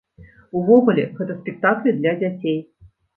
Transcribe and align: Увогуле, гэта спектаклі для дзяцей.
Увогуле, 0.61 1.03
гэта 1.19 1.35
спектаклі 1.41 1.93
для 1.99 2.15
дзяцей. 2.23 2.59